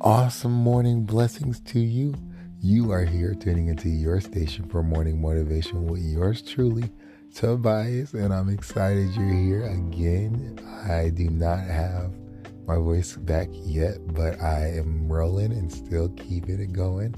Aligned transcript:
awesome 0.00 0.52
morning 0.52 1.04
blessings 1.04 1.60
to 1.60 1.78
you. 1.78 2.14
You 2.58 2.90
are 2.90 3.04
here 3.04 3.34
tuning 3.34 3.68
into 3.68 3.90
your 3.90 4.18
station 4.22 4.66
for 4.66 4.82
morning 4.82 5.20
motivation 5.20 5.84
with 5.86 6.00
yours 6.00 6.40
truly, 6.40 6.90
Tobias, 7.34 8.14
and 8.14 8.32
I'm 8.32 8.48
excited 8.48 9.10
you're 9.14 9.28
here 9.28 9.66
again. 9.66 10.58
I 10.88 11.10
do 11.10 11.28
not 11.28 11.58
have 11.58 12.14
my 12.66 12.76
voice 12.76 13.14
back 13.14 13.48
yet, 13.52 13.98
but 14.14 14.40
I 14.40 14.68
am 14.68 15.06
rolling 15.12 15.52
and 15.52 15.70
still 15.70 16.08
keeping 16.10 16.60
it 16.60 16.72
going. 16.72 17.14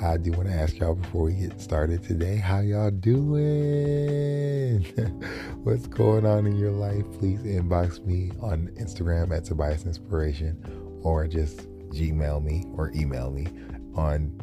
I 0.00 0.16
do 0.16 0.32
want 0.32 0.48
to 0.48 0.54
ask 0.54 0.78
y'all 0.78 0.96
before 0.96 1.22
we 1.24 1.34
get 1.34 1.60
started 1.60 2.02
today, 2.02 2.38
how 2.38 2.58
y'all 2.58 2.90
doing? 2.90 4.82
What's 5.62 5.86
going 5.86 6.26
on 6.26 6.46
in 6.46 6.56
your 6.56 6.72
life? 6.72 7.04
Please 7.18 7.40
inbox 7.42 8.04
me 8.04 8.32
on 8.40 8.66
Instagram 8.80 9.34
at 9.34 9.44
Tobias 9.44 9.86
Inspiration 9.86 10.60
or 11.02 11.28
just 11.28 11.68
Gmail 11.90 12.42
me 12.42 12.64
or 12.74 12.92
email 12.94 13.30
me 13.30 13.46
on 13.94 14.38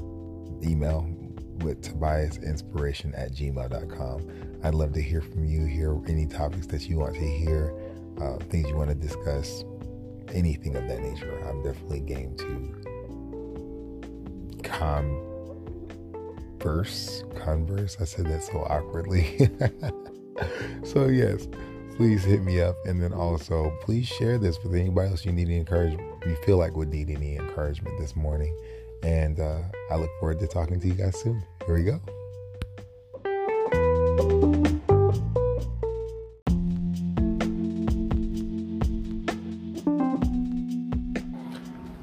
email 0.63 1.07
with 1.59 1.81
Tobias 1.81 2.37
Inspiration 2.37 3.13
at 3.15 3.31
gmail.com. 3.33 4.29
I'd 4.63 4.73
love 4.73 4.93
to 4.93 5.01
hear 5.01 5.21
from 5.21 5.45
you, 5.45 5.65
hear 5.65 5.99
any 6.07 6.25
topics 6.25 6.67
that 6.67 6.87
you 6.89 6.99
want 6.99 7.15
to 7.15 7.27
hear, 7.27 7.73
uh, 8.21 8.37
things 8.45 8.69
you 8.69 8.75
want 8.75 8.89
to 8.89 8.95
discuss, 8.95 9.63
anything 10.33 10.75
of 10.75 10.87
that 10.87 10.99
nature. 11.01 11.37
I'm 11.47 11.61
definitely 11.63 11.99
game 12.01 12.35
to 12.37 12.83
converse. 16.59 17.23
Converse. 17.35 17.97
I 17.99 18.05
said 18.05 18.25
that 18.27 18.43
so 18.43 18.59
awkwardly. 18.69 19.49
so 20.83 21.07
yes, 21.07 21.47
please 21.95 22.23
hit 22.23 22.41
me 22.41 22.61
up, 22.61 22.75
and 22.85 23.01
then 23.01 23.13
also 23.13 23.75
please 23.81 24.07
share 24.07 24.37
this 24.37 24.61
with 24.63 24.73
anybody 24.75 25.09
else 25.09 25.25
you 25.25 25.31
need 25.31 25.47
any 25.47 25.57
encouragement. 25.57 26.23
You 26.25 26.35
feel 26.45 26.57
like 26.57 26.75
would 26.75 26.89
need 26.89 27.09
any 27.09 27.35
encouragement 27.37 27.97
this 27.99 28.15
morning, 28.15 28.55
and 29.03 29.39
uh, 29.39 29.61
I 29.91 29.95
look 29.95 30.09
forward 30.19 30.39
to 30.39 30.47
talking 30.47 30.79
to 30.79 30.87
you 30.87 30.93
guys 30.93 31.19
soon. 31.19 31.43
Here 31.65 31.75
we 31.75 31.83
go. 31.83 31.99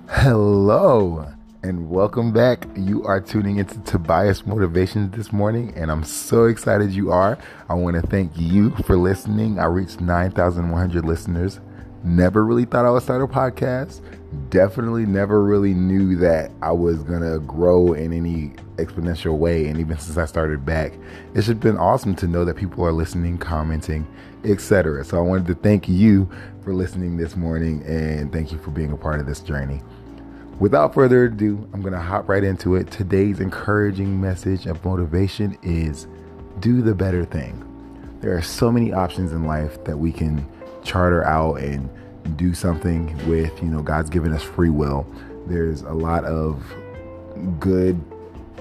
Hello 0.08 1.30
and 1.70 1.88
welcome 1.88 2.32
back. 2.32 2.66
You 2.74 3.04
are 3.04 3.20
tuning 3.20 3.58
into 3.58 3.78
Tobias 3.82 4.44
Motivations 4.44 5.16
this 5.16 5.32
morning, 5.32 5.72
and 5.77 5.88
I'm 5.88 6.02
so 6.02 6.46
excited 6.46 6.90
you 6.90 7.12
are. 7.12 7.38
I 7.68 7.74
want 7.74 7.94
to 7.94 8.02
thank 8.02 8.32
you 8.34 8.70
for 8.78 8.96
listening. 8.96 9.60
I 9.60 9.66
reached 9.66 10.00
9,100 10.00 11.04
listeners. 11.04 11.60
Never 12.02 12.44
really 12.44 12.64
thought 12.64 12.86
I 12.86 12.90
would 12.90 13.04
start 13.04 13.22
a 13.22 13.28
podcast. 13.28 14.00
Definitely 14.50 15.06
never 15.06 15.44
really 15.44 15.72
knew 15.72 16.16
that 16.16 16.50
I 16.60 16.72
was 16.72 17.04
going 17.04 17.22
to 17.22 17.38
grow 17.38 17.92
in 17.92 18.12
any 18.12 18.48
exponential 18.82 19.38
way. 19.38 19.68
And 19.68 19.78
even 19.78 19.96
since 19.96 20.18
I 20.18 20.24
started 20.24 20.66
back, 20.66 20.94
it's 21.36 21.46
just 21.46 21.60
been 21.60 21.77
awesome 21.77 22.16
to 22.16 22.27
know 22.27 22.44
that 22.46 22.56
people 22.56 22.84
are 22.84 22.90
listening, 22.90 23.38
commenting, 23.38 24.08
etc. 24.42 25.05
So 25.05 25.18
I 25.18 25.20
wanted 25.20 25.46
to 25.46 25.55
thank 25.55 25.88
you 25.88 26.28
for 26.64 26.74
listening 26.74 27.16
this 27.16 27.36
morning 27.36 27.84
and 27.86 28.32
thank 28.32 28.50
you 28.50 28.58
for 28.58 28.72
being 28.72 28.90
a 28.90 28.96
part 28.96 29.20
of 29.20 29.27
this 29.27 29.38
journey. 29.38 29.80
Without 30.61 30.92
further 30.92 31.25
ado, 31.25 31.66
I'm 31.72 31.80
going 31.80 31.94
to 31.94 32.00
hop 32.00 32.28
right 32.28 32.44
into 32.44 32.75
it. 32.75 32.91
Today's 32.91 33.41
encouraging 33.41 34.20
message 34.20 34.67
of 34.67 34.84
motivation 34.84 35.56
is 35.62 36.06
do 36.58 36.83
the 36.83 36.94
better 36.94 37.25
thing. 37.25 37.67
There 38.20 38.36
are 38.36 38.42
so 38.42 38.70
many 38.70 38.92
options 38.92 39.33
in 39.33 39.47
life 39.47 39.83
that 39.84 39.97
we 39.97 40.12
can 40.12 40.47
charter 40.84 41.25
out 41.25 41.55
and 41.55 41.89
do 42.36 42.52
something 42.52 43.06
with. 43.27 43.50
You 43.62 43.70
know, 43.70 43.80
God's 43.80 44.11
given 44.11 44.34
us 44.34 44.42
free 44.42 44.69
will. 44.69 45.06
There's 45.47 45.80
a 45.80 45.94
lot 45.94 46.27
of 46.27 46.62
good 47.58 47.98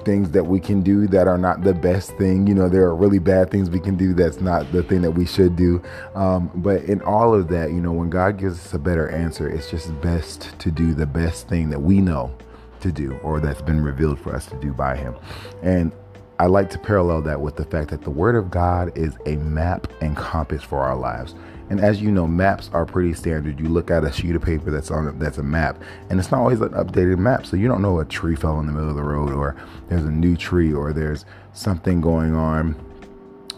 things 0.04 0.30
that 0.30 0.44
we 0.44 0.60
can 0.60 0.82
do 0.82 1.06
that 1.08 1.28
are 1.28 1.38
not 1.38 1.62
the 1.62 1.74
best 1.74 2.12
thing. 2.16 2.46
You 2.46 2.54
know, 2.54 2.68
there 2.68 2.84
are 2.84 2.94
really 2.94 3.18
bad 3.18 3.50
things 3.50 3.70
we 3.70 3.80
can 3.80 3.96
do 3.96 4.14
that's 4.14 4.40
not 4.40 4.70
the 4.72 4.82
thing 4.82 5.02
that 5.02 5.12
we 5.12 5.26
should 5.26 5.56
do. 5.56 5.82
Um, 6.14 6.50
but 6.54 6.82
in 6.84 7.00
all 7.02 7.34
of 7.34 7.48
that, 7.48 7.70
you 7.70 7.80
know, 7.80 7.92
when 7.92 8.10
God 8.10 8.38
gives 8.38 8.58
us 8.66 8.74
a 8.74 8.78
better 8.78 9.08
answer, 9.08 9.48
it's 9.48 9.70
just 9.70 9.98
best 10.00 10.58
to 10.58 10.70
do 10.70 10.94
the 10.94 11.06
best 11.06 11.48
thing 11.48 11.70
that 11.70 11.80
we 11.80 12.00
know 12.00 12.34
to 12.80 12.90
do 12.90 13.18
or 13.22 13.40
that's 13.40 13.62
been 13.62 13.82
revealed 13.82 14.18
for 14.18 14.34
us 14.34 14.46
to 14.46 14.56
do 14.56 14.72
by 14.72 14.96
Him. 14.96 15.14
And 15.62 15.92
I 16.40 16.46
like 16.46 16.70
to 16.70 16.78
parallel 16.78 17.20
that 17.22 17.42
with 17.42 17.56
the 17.56 17.66
fact 17.66 17.90
that 17.90 18.00
the 18.00 18.08
Word 18.08 18.34
of 18.34 18.50
God 18.50 18.96
is 18.96 19.14
a 19.26 19.36
map 19.36 19.92
and 20.00 20.16
compass 20.16 20.62
for 20.62 20.78
our 20.78 20.96
lives. 20.96 21.34
And 21.68 21.80
as 21.80 22.00
you 22.00 22.10
know, 22.10 22.26
maps 22.26 22.70
are 22.72 22.86
pretty 22.86 23.12
standard. 23.12 23.60
You 23.60 23.68
look 23.68 23.90
at 23.90 24.04
a 24.04 24.10
sheet 24.10 24.34
of 24.34 24.40
paper 24.40 24.70
that's 24.70 24.90
on 24.90 25.18
that's 25.18 25.36
a 25.36 25.42
map, 25.42 25.82
and 26.08 26.18
it's 26.18 26.30
not 26.30 26.40
always 26.40 26.62
an 26.62 26.70
updated 26.70 27.18
map. 27.18 27.44
So 27.44 27.58
you 27.58 27.68
don't 27.68 27.82
know 27.82 28.00
a 28.00 28.06
tree 28.06 28.36
fell 28.36 28.58
in 28.58 28.64
the 28.64 28.72
middle 28.72 28.88
of 28.88 28.96
the 28.96 29.02
road, 29.02 29.34
or 29.34 29.54
there's 29.90 30.06
a 30.06 30.10
new 30.10 30.34
tree, 30.34 30.72
or 30.72 30.94
there's 30.94 31.26
something 31.52 32.00
going 32.00 32.34
on 32.34 32.74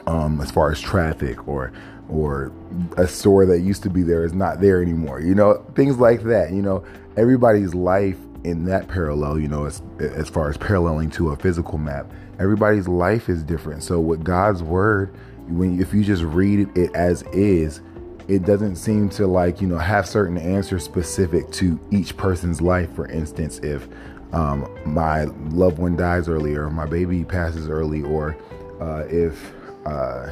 um, 0.08 0.40
as 0.40 0.50
far 0.50 0.72
as 0.72 0.80
traffic, 0.80 1.46
or 1.46 1.72
or 2.08 2.50
a 2.96 3.06
store 3.06 3.46
that 3.46 3.60
used 3.60 3.84
to 3.84 3.90
be 3.90 4.02
there 4.02 4.24
is 4.24 4.32
not 4.32 4.60
there 4.60 4.82
anymore. 4.82 5.20
You 5.20 5.36
know, 5.36 5.64
things 5.76 5.98
like 5.98 6.24
that. 6.24 6.50
You 6.50 6.62
know, 6.62 6.84
everybody's 7.16 7.76
life 7.76 8.18
in 8.42 8.64
that 8.64 8.88
parallel, 8.88 9.38
you 9.38 9.46
know, 9.46 9.66
as, 9.66 9.82
as 10.00 10.28
far 10.28 10.50
as 10.50 10.56
paralleling 10.56 11.10
to 11.10 11.30
a 11.30 11.36
physical 11.36 11.78
map, 11.78 12.10
everybody's 12.38 12.88
life 12.88 13.28
is 13.28 13.42
different. 13.42 13.82
So 13.82 14.00
with 14.00 14.24
God's 14.24 14.62
word, 14.62 15.14
when 15.48 15.80
if 15.80 15.92
you 15.92 16.04
just 16.04 16.22
read 16.22 16.68
it 16.76 16.94
as 16.94 17.22
is, 17.32 17.80
it 18.28 18.44
doesn't 18.44 18.76
seem 18.76 19.08
to 19.10 19.26
like 19.26 19.60
you 19.60 19.66
know 19.66 19.78
have 19.78 20.06
certain 20.06 20.38
answers 20.38 20.84
specific 20.84 21.50
to 21.50 21.78
each 21.90 22.16
person's 22.16 22.60
life 22.60 22.92
for 22.94 23.06
instance 23.08 23.58
if 23.58 23.88
um, 24.32 24.66
my 24.86 25.24
loved 25.50 25.78
one 25.78 25.96
dies 25.96 26.28
early 26.28 26.54
or 26.54 26.70
my 26.70 26.86
baby 26.86 27.24
passes 27.24 27.68
early 27.68 28.02
or 28.02 28.36
uh, 28.80 29.04
if 29.08 29.52
uh, 29.86 30.30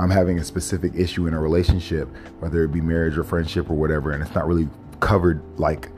i'm 0.00 0.10
having 0.10 0.38
a 0.38 0.44
specific 0.44 0.92
issue 0.94 1.26
in 1.26 1.34
a 1.34 1.40
relationship 1.40 2.08
whether 2.40 2.64
it 2.64 2.72
be 2.72 2.80
marriage 2.80 3.18
or 3.18 3.24
friendship 3.24 3.70
or 3.70 3.74
whatever 3.74 4.12
and 4.12 4.22
it's 4.22 4.34
not 4.34 4.46
really 4.46 4.68
covered 5.00 5.42
like 5.58 5.90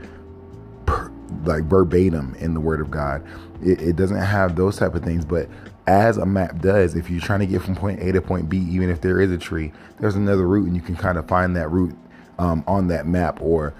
like 1.45 1.63
verbatim 1.63 2.35
in 2.39 2.53
the 2.53 2.59
word 2.59 2.81
of 2.81 2.91
god 2.91 3.23
it, 3.63 3.81
it 3.81 3.95
doesn't 3.95 4.17
have 4.17 4.55
those 4.55 4.77
type 4.77 4.95
of 4.95 5.03
things 5.03 5.25
but 5.25 5.47
as 5.87 6.17
a 6.17 6.25
map 6.25 6.59
does, 6.61 6.95
if 6.95 7.09
you're 7.09 7.21
trying 7.21 7.39
to 7.39 7.45
get 7.45 7.61
from 7.61 7.75
point 7.75 8.01
A 8.01 8.11
to 8.11 8.21
point 8.21 8.49
B, 8.49 8.57
even 8.69 8.89
if 8.89 9.01
there 9.01 9.19
is 9.19 9.31
a 9.31 9.37
tree, 9.37 9.71
there's 9.99 10.15
another 10.15 10.47
route, 10.47 10.67
and 10.67 10.75
you 10.75 10.81
can 10.81 10.95
kind 10.95 11.17
of 11.17 11.27
find 11.27 11.55
that 11.55 11.69
route 11.69 11.95
um, 12.39 12.63
on 12.67 12.87
that 12.87 13.07
map 13.07 13.41
or 13.41 13.73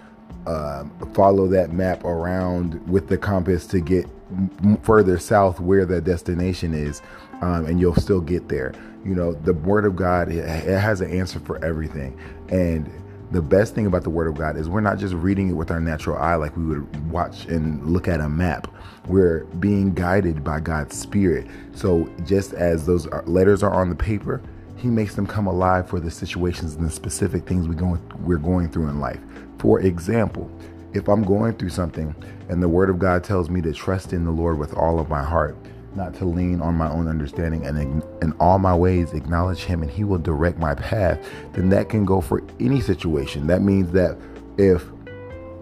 uh, 0.48 0.84
follow 1.14 1.48
that 1.48 1.72
map 1.72 2.04
around 2.04 2.86
with 2.88 3.08
the 3.08 3.18
compass 3.18 3.66
to 3.68 3.80
get 3.80 4.06
m- 4.32 4.78
further 4.84 5.18
south 5.20 5.60
where 5.60 5.86
the 5.86 6.02
destination 6.02 6.74
is, 6.74 7.02
um, 7.42 7.66
and 7.66 7.80
you'll 7.80 7.96
still 7.96 8.22
get 8.22 8.50
there. 8.50 8.74
You 9.06 9.16
know, 9.16 9.34
the 9.34 9.54
Word 9.54 9.86
of 9.86 9.96
God 9.96 10.30
it, 10.30 10.40
it 10.46 10.80
has 10.80 11.02
an 11.02 11.12
answer 11.12 11.40
for 11.40 11.64
everything, 11.64 12.20
and 12.50 12.92
the 13.32 13.42
best 13.42 13.74
thing 13.74 13.86
about 13.86 14.04
the 14.04 14.10
Word 14.10 14.28
of 14.28 14.36
God 14.36 14.58
is 14.58 14.68
we're 14.68 14.82
not 14.82 15.00
just 15.00 15.14
reading 15.14 15.50
it 15.50 15.54
with 15.54 15.72
our 15.72 15.80
natural 15.80 16.18
eye 16.18 16.36
like 16.36 16.56
we 16.58 16.66
would 16.66 17.12
watch 17.12 17.46
and 17.46 17.86
look 17.86 18.08
at 18.08 18.20
a 18.20 18.28
map. 18.28 18.68
We're 19.08 19.46
being 19.46 19.94
guided 19.94 20.44
by 20.44 20.60
God's 20.60 20.98
Spirit. 20.98 21.48
So 21.74 22.10
just 22.26 22.54
as 22.54 22.86
those 22.86 23.08
letters 23.26 23.64
are 23.64 23.74
on 23.74 23.90
the 23.90 23.96
paper, 23.96 24.42
He 24.76 24.90
makes 24.90 25.16
them 25.16 25.26
come 25.26 25.48
alive 25.48 25.88
for 25.88 26.02
the 26.02 26.12
situations 26.12 26.76
and 26.76 26.86
the 26.86 26.92
specific 26.92 27.48
things 27.48 27.70
we 27.70 27.76
going, 27.76 28.02
we're 28.20 28.38
going 28.38 28.70
through 28.70 28.90
in 28.90 29.00
life. 29.00 29.20
For 29.60 29.80
example, 29.80 30.52
if 30.94 31.08
I'm 31.08 31.24
going 31.24 31.54
through 31.54 31.70
something 31.70 32.14
and 32.50 32.62
the 32.62 32.68
Word 32.68 32.90
of 32.90 33.00
God 33.00 33.24
tells 33.24 33.50
me 33.50 33.62
to 33.62 33.72
trust 33.72 34.12
in 34.12 34.26
the 34.26 34.32
Lord 34.32 34.58
with 34.58 34.74
all 34.74 35.00
of 35.00 35.10
my 35.10 35.24
heart, 35.24 35.56
not 35.96 36.14
to 36.16 36.26
lean 36.26 36.62
on 36.62 36.76
my 36.76 36.90
own 36.90 37.08
understanding 37.08 37.66
and 37.66 38.04
in 38.22 38.32
all 38.40 38.60
my 38.60 38.76
ways 38.76 39.14
acknowledge 39.14 39.64
him 39.64 39.82
and 39.82 39.92
he 39.92 40.04
will 40.04 40.18
direct 40.18 40.58
my 40.58 40.74
path 40.74 41.20
then 41.54 41.70
that 41.70 41.90
can 41.90 42.06
go 42.06 42.22
for 42.22 42.42
any 42.60 42.80
situation. 42.80 43.48
That 43.48 43.62
means 43.62 43.92
that 43.92 44.18
if 44.58 44.86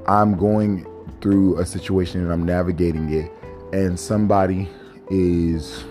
i'm 0.07 0.37
going 0.37 0.85
through 1.21 1.57
a 1.59 1.65
situation 1.65 2.21
and 2.21 2.31
i'm 2.31 2.45
navigating 2.45 3.11
it 3.13 3.31
and 3.73 3.99
somebody 3.99 4.67
is 5.11 5.83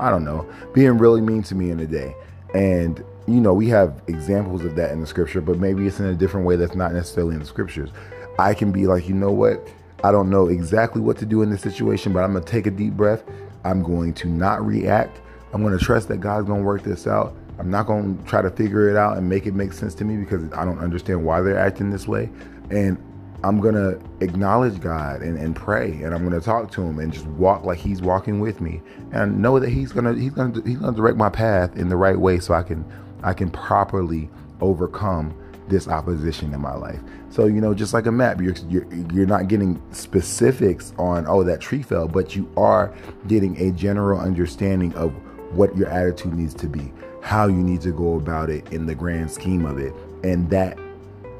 i 0.00 0.10
don't 0.10 0.24
know 0.24 0.48
being 0.72 0.96
really 0.98 1.20
mean 1.20 1.42
to 1.42 1.54
me 1.54 1.70
in 1.70 1.80
a 1.80 1.86
day. 1.86 2.14
And 2.54 3.02
you 3.26 3.40
know 3.40 3.54
we 3.54 3.68
have 3.68 4.02
examples 4.06 4.64
of 4.64 4.76
that 4.76 4.92
in 4.92 5.00
the 5.00 5.06
scripture 5.06 5.40
but 5.40 5.58
maybe 5.58 5.86
it's 5.86 6.00
in 6.00 6.06
a 6.06 6.14
different 6.14 6.46
way 6.46 6.56
that's 6.56 6.74
not 6.74 6.92
necessarily 6.92 7.34
in 7.34 7.40
the 7.40 7.46
scriptures. 7.46 7.90
I 8.38 8.52
can 8.52 8.72
be 8.72 8.86
like 8.86 9.08
you 9.08 9.14
know 9.14 9.32
what? 9.32 9.66
I 10.04 10.12
don't 10.12 10.28
know 10.28 10.48
exactly 10.48 11.00
what 11.00 11.16
to 11.18 11.26
do 11.26 11.40
in 11.40 11.50
this 11.50 11.62
situation, 11.62 12.12
but 12.12 12.22
I'm 12.22 12.34
to 12.34 12.40
take 12.40 12.66
a 12.66 12.70
deep 12.70 12.92
breath 12.92 13.24
I'm 13.66 13.82
going 13.82 14.14
to 14.14 14.28
not 14.28 14.64
react. 14.64 15.20
I'm 15.52 15.62
going 15.62 15.76
to 15.76 15.84
trust 15.84 16.08
that 16.08 16.18
God's 16.18 16.46
going 16.46 16.60
to 16.60 16.66
work 16.66 16.82
this 16.82 17.06
out. 17.06 17.34
I'm 17.58 17.70
not 17.70 17.86
going 17.86 18.18
to 18.18 18.24
try 18.24 18.42
to 18.42 18.50
figure 18.50 18.88
it 18.88 18.96
out 18.96 19.16
and 19.16 19.28
make 19.28 19.46
it 19.46 19.54
make 19.54 19.72
sense 19.72 19.94
to 19.96 20.04
me 20.04 20.16
because 20.16 20.52
I 20.52 20.64
don't 20.64 20.78
understand 20.78 21.24
why 21.24 21.40
they're 21.40 21.58
acting 21.58 21.90
this 21.90 22.06
way. 22.06 22.30
And 22.70 22.98
I'm 23.42 23.60
going 23.60 23.74
to 23.74 24.00
acknowledge 24.24 24.80
God 24.80 25.22
and, 25.22 25.38
and 25.38 25.54
pray 25.54 25.92
and 26.02 26.14
I'm 26.14 26.26
going 26.26 26.38
to 26.38 26.44
talk 26.44 26.70
to 26.72 26.82
him 26.82 26.98
and 26.98 27.12
just 27.12 27.26
walk 27.26 27.64
like 27.64 27.78
he's 27.78 28.02
walking 28.02 28.40
with 28.40 28.60
me 28.60 28.80
and 29.12 29.40
know 29.40 29.58
that 29.58 29.68
he's 29.68 29.92
going 29.92 30.04
to 30.04 30.20
he's 30.20 30.32
going 30.32 30.52
to 30.52 30.62
he's 30.62 30.78
going 30.78 30.94
to 30.94 30.96
direct 30.96 31.16
my 31.16 31.28
path 31.28 31.76
in 31.76 31.88
the 31.88 31.96
right 31.96 32.18
way 32.18 32.38
so 32.40 32.54
I 32.54 32.62
can 32.62 32.84
I 33.22 33.34
can 33.34 33.50
properly 33.50 34.30
overcome 34.60 35.34
this 35.68 35.88
opposition 35.88 36.54
in 36.54 36.60
my 36.60 36.74
life. 36.74 37.00
So 37.30 37.46
you 37.46 37.60
know, 37.60 37.74
just 37.74 37.94
like 37.94 38.06
a 38.06 38.12
map, 38.12 38.40
you're 38.40 38.54
you're, 38.68 38.86
you're 39.12 39.26
not 39.26 39.48
getting 39.48 39.82
specifics 39.92 40.92
on 40.98 41.26
oh 41.26 41.42
that 41.44 41.60
tree 41.60 41.82
fell, 41.82 42.08
but 42.08 42.36
you 42.36 42.50
are 42.56 42.94
getting 43.26 43.60
a 43.60 43.72
general 43.72 44.20
understanding 44.20 44.94
of 44.94 45.12
what 45.56 45.76
your 45.76 45.88
attitude 45.88 46.34
needs 46.34 46.54
to 46.54 46.66
be, 46.66 46.92
how 47.22 47.46
you 47.46 47.56
need 47.56 47.80
to 47.82 47.92
go 47.92 48.16
about 48.16 48.50
it 48.50 48.72
in 48.72 48.86
the 48.86 48.94
grand 48.94 49.30
scheme 49.30 49.64
of 49.64 49.78
it, 49.78 49.94
and 50.24 50.48
that 50.50 50.78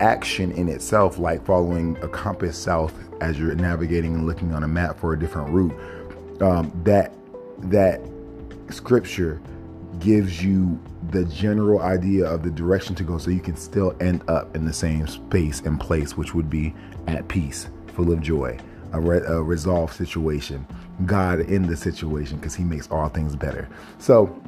action 0.00 0.52
in 0.52 0.68
itself, 0.68 1.18
like 1.18 1.44
following 1.44 1.96
a 2.02 2.08
compass 2.08 2.56
south 2.56 2.94
as 3.20 3.38
you're 3.38 3.54
navigating 3.54 4.14
and 4.14 4.26
looking 4.26 4.52
on 4.52 4.62
a 4.62 4.68
map 4.68 4.98
for 4.98 5.12
a 5.12 5.18
different 5.18 5.48
route, 5.50 5.74
um, 6.42 6.70
that 6.84 7.14
that 7.58 8.00
scripture 8.70 9.40
gives 10.00 10.42
you 10.42 10.78
the 11.10 11.24
general 11.26 11.80
idea 11.80 12.26
of 12.26 12.42
the 12.42 12.50
direction 12.50 12.94
to 12.94 13.04
go 13.04 13.18
so 13.18 13.30
you 13.30 13.40
can 13.40 13.56
still 13.56 13.96
end 14.00 14.22
up 14.28 14.54
in 14.56 14.64
the 14.64 14.72
same 14.72 15.06
space 15.06 15.60
and 15.60 15.80
place 15.80 16.16
which 16.16 16.34
would 16.34 16.50
be 16.50 16.74
at 17.06 17.26
peace 17.28 17.68
full 17.94 18.12
of 18.12 18.20
joy 18.20 18.58
a, 18.92 19.00
re- 19.00 19.22
a 19.26 19.42
resolved 19.42 19.94
situation 19.94 20.66
god 21.04 21.40
in 21.40 21.66
the 21.66 21.76
situation 21.76 22.38
because 22.38 22.54
he 22.54 22.64
makes 22.64 22.90
all 22.90 23.08
things 23.08 23.36
better. 23.36 23.68
So 23.98 24.40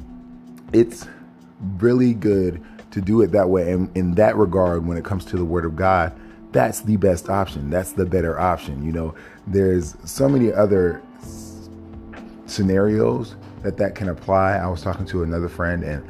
it's 0.73 1.07
really 1.77 2.13
good 2.13 2.63
to 2.91 3.01
do 3.01 3.21
it 3.21 3.31
that 3.31 3.49
way. 3.49 3.71
And 3.71 3.95
in 3.95 4.15
that 4.15 4.35
regard 4.35 4.85
when 4.85 4.97
it 4.97 5.05
comes 5.05 5.25
to 5.25 5.37
the 5.37 5.45
word 5.45 5.65
of 5.65 5.75
god 5.75 6.17
that's 6.51 6.81
the 6.81 6.97
best 6.97 7.29
option. 7.29 7.69
That's 7.69 7.91
the 7.91 8.05
better 8.05 8.39
option 8.39 8.83
you 8.83 8.91
know? 8.91 9.13
There's 9.45 9.95
so 10.05 10.27
many 10.27 10.51
other 10.51 11.01
scenarios 12.47 13.35
that 13.63 13.77
that 13.77 13.95
can 13.95 14.09
apply. 14.09 14.53
I 14.53 14.67
was 14.67 14.81
talking 14.81 15.05
to 15.07 15.23
another 15.23 15.49
friend, 15.49 15.83
and 15.83 16.09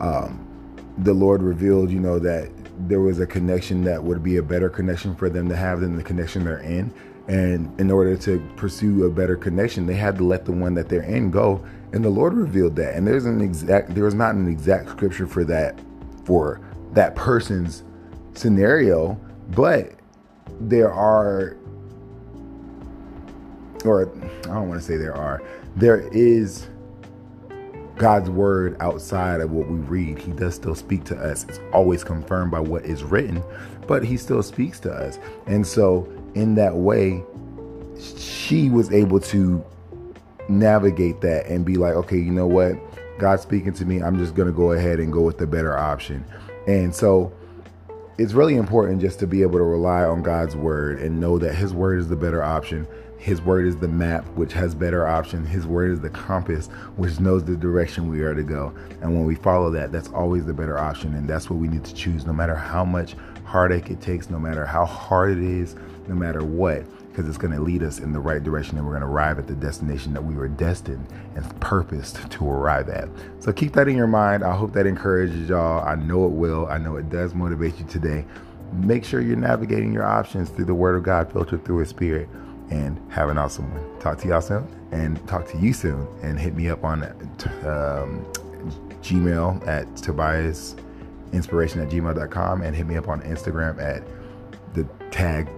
um, 0.00 0.44
the 0.98 1.12
Lord 1.12 1.42
revealed, 1.42 1.90
you 1.90 2.00
know, 2.00 2.18
that 2.18 2.50
there 2.88 3.00
was 3.00 3.20
a 3.20 3.26
connection 3.26 3.82
that 3.84 4.02
would 4.02 4.22
be 4.22 4.36
a 4.36 4.42
better 4.42 4.68
connection 4.68 5.14
for 5.14 5.28
them 5.28 5.48
to 5.48 5.56
have 5.56 5.80
than 5.80 5.96
the 5.96 6.02
connection 6.02 6.44
they're 6.44 6.60
in. 6.60 6.92
And 7.28 7.78
in 7.78 7.90
order 7.90 8.16
to 8.16 8.40
pursue 8.56 9.04
a 9.04 9.10
better 9.10 9.36
connection, 9.36 9.84
they 9.84 9.94
had 9.94 10.16
to 10.16 10.24
let 10.24 10.46
the 10.46 10.52
one 10.52 10.74
that 10.74 10.88
they're 10.88 11.02
in 11.02 11.30
go. 11.30 11.64
And 11.92 12.02
the 12.02 12.08
Lord 12.08 12.32
revealed 12.32 12.74
that. 12.76 12.94
And 12.94 13.06
there's 13.06 13.26
an 13.26 13.42
exact, 13.42 13.94
there 13.94 14.04
was 14.04 14.14
not 14.14 14.34
an 14.34 14.48
exact 14.48 14.90
scripture 14.90 15.26
for 15.26 15.44
that, 15.44 15.78
for 16.24 16.60
that 16.92 17.14
person's 17.14 17.84
scenario, 18.34 19.20
but 19.50 19.92
there 20.60 20.90
are, 20.90 21.57
or 23.84 24.08
I 24.08 24.48
don't 24.48 24.68
want 24.68 24.80
to 24.80 24.86
say 24.86 24.96
there 24.96 25.14
are, 25.14 25.42
there 25.76 26.00
is 26.12 26.68
God's 27.96 28.30
word 28.30 28.76
outside 28.80 29.40
of 29.40 29.50
what 29.50 29.68
we 29.68 29.78
read. 29.78 30.18
He 30.18 30.32
does 30.32 30.54
still 30.54 30.74
speak 30.74 31.04
to 31.04 31.16
us. 31.16 31.44
It's 31.48 31.60
always 31.72 32.04
confirmed 32.04 32.50
by 32.50 32.60
what 32.60 32.84
is 32.84 33.02
written, 33.02 33.42
but 33.86 34.04
he 34.04 34.16
still 34.16 34.42
speaks 34.42 34.78
to 34.80 34.92
us. 34.92 35.18
And 35.46 35.66
so, 35.66 36.08
in 36.34 36.54
that 36.54 36.76
way, 36.76 37.24
she 38.16 38.70
was 38.70 38.92
able 38.92 39.18
to 39.20 39.64
navigate 40.48 41.20
that 41.22 41.46
and 41.46 41.64
be 41.64 41.74
like, 41.74 41.94
okay, 41.94 42.16
you 42.16 42.30
know 42.30 42.46
what? 42.46 42.74
God's 43.18 43.42
speaking 43.42 43.72
to 43.74 43.84
me. 43.84 44.00
I'm 44.00 44.16
just 44.16 44.34
going 44.34 44.46
to 44.46 44.54
go 44.54 44.72
ahead 44.72 45.00
and 45.00 45.12
go 45.12 45.22
with 45.22 45.38
the 45.38 45.46
better 45.46 45.76
option. 45.76 46.24
And 46.68 46.94
so, 46.94 47.32
it's 48.18 48.32
really 48.32 48.56
important 48.56 49.00
just 49.00 49.18
to 49.20 49.26
be 49.26 49.42
able 49.42 49.58
to 49.58 49.64
rely 49.64 50.02
on 50.02 50.22
God's 50.22 50.56
word 50.56 51.00
and 51.00 51.20
know 51.20 51.38
that 51.38 51.54
his 51.54 51.72
word 51.72 51.98
is 51.98 52.08
the 52.08 52.16
better 52.16 52.42
option 52.42 52.86
his 53.18 53.42
word 53.42 53.66
is 53.66 53.76
the 53.76 53.88
map, 53.88 54.24
which 54.36 54.52
has 54.52 54.74
better 54.74 55.06
options. 55.06 55.48
His 55.48 55.66
word 55.66 55.90
is 55.90 56.00
the 56.00 56.08
compass, 56.08 56.68
which 56.96 57.18
knows 57.18 57.44
the 57.44 57.56
direction 57.56 58.08
we 58.08 58.20
are 58.20 58.34
to 58.34 58.44
go. 58.44 58.72
And 59.02 59.12
when 59.12 59.24
we 59.24 59.34
follow 59.34 59.70
that, 59.72 59.90
that's 59.90 60.08
always 60.10 60.46
the 60.46 60.54
better 60.54 60.78
option. 60.78 61.14
And 61.14 61.28
that's 61.28 61.50
what 61.50 61.58
we 61.58 61.66
need 61.66 61.84
to 61.84 61.94
choose, 61.94 62.24
no 62.24 62.32
matter 62.32 62.54
how 62.54 62.84
much 62.84 63.16
heartache 63.44 63.90
it 63.90 64.00
takes, 64.00 64.30
no 64.30 64.38
matter 64.38 64.64
how 64.64 64.86
hard 64.86 65.32
it 65.32 65.42
is, 65.42 65.74
no 66.06 66.14
matter 66.14 66.44
what, 66.44 66.84
because 67.08 67.28
it's 67.28 67.38
going 67.38 67.52
to 67.52 67.60
lead 67.60 67.82
us 67.82 67.98
in 67.98 68.12
the 68.12 68.18
right 68.20 68.42
direction 68.42 68.76
and 68.76 68.86
we're 68.86 68.92
going 68.92 69.02
to 69.02 69.08
arrive 69.08 69.38
at 69.38 69.46
the 69.46 69.54
destination 69.54 70.12
that 70.12 70.22
we 70.22 70.34
were 70.34 70.48
destined 70.48 71.06
and 71.34 71.60
purposed 71.60 72.30
to 72.30 72.48
arrive 72.48 72.88
at. 72.88 73.08
So 73.40 73.52
keep 73.52 73.72
that 73.72 73.88
in 73.88 73.96
your 73.96 74.06
mind. 74.06 74.44
I 74.44 74.54
hope 74.54 74.72
that 74.74 74.86
encourages 74.86 75.48
y'all. 75.48 75.84
I 75.84 75.94
know 75.96 76.26
it 76.26 76.32
will. 76.32 76.66
I 76.66 76.78
know 76.78 76.96
it 76.96 77.10
does 77.10 77.34
motivate 77.34 77.78
you 77.78 77.84
today. 77.86 78.24
Make 78.72 79.04
sure 79.04 79.20
you're 79.20 79.36
navigating 79.36 79.92
your 79.92 80.04
options 80.04 80.50
through 80.50 80.66
the 80.66 80.74
Word 80.74 80.94
of 80.94 81.02
God 81.02 81.32
filtered 81.32 81.64
through 81.64 81.78
His 81.78 81.88
Spirit 81.88 82.28
and 82.70 83.00
have 83.10 83.30
an 83.30 83.38
awesome 83.38 83.72
one. 83.72 84.00
Talk 84.00 84.18
to 84.18 84.28
y'all 84.28 84.42
soon 84.42 84.68
and 84.92 85.26
talk 85.26 85.48
to 85.48 85.58
you 85.58 85.72
soon. 85.72 86.06
And 86.22 86.38
hit 86.38 86.54
me 86.54 86.68
up 86.68 86.84
on 86.84 87.02
um, 87.02 88.26
Gmail 89.02 89.66
at 89.66 89.96
Tobias 89.96 90.76
inspiration 91.32 91.80
at 91.80 91.88
gmail.com 91.88 92.62
and 92.62 92.74
hit 92.74 92.86
me 92.86 92.96
up 92.96 93.08
on 93.08 93.20
Instagram 93.22 93.80
at 93.80 94.02
the 94.74 94.84
tag 95.10 95.48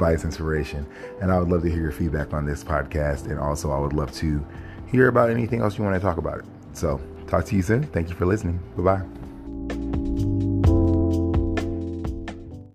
Tobias 0.00 0.24
Inspiration. 0.24 0.86
And 1.20 1.30
I 1.30 1.38
would 1.38 1.48
love 1.48 1.62
to 1.62 1.70
hear 1.70 1.82
your 1.82 1.92
feedback 1.92 2.32
on 2.32 2.46
this 2.46 2.64
podcast. 2.64 3.26
And 3.26 3.38
also, 3.38 3.70
I 3.70 3.78
would 3.78 3.92
love 3.92 4.10
to 4.12 4.44
hear 4.90 5.08
about 5.08 5.30
anything 5.30 5.60
else 5.60 5.76
you 5.76 5.84
want 5.84 5.94
to 5.94 6.00
talk 6.00 6.16
about. 6.16 6.42
So, 6.72 7.00
talk 7.26 7.44
to 7.46 7.56
you 7.56 7.62
soon. 7.62 7.84
Thank 7.84 8.08
you 8.08 8.14
for 8.14 8.24
listening. 8.24 8.58
Bye 8.76 8.82
bye. 8.82 9.29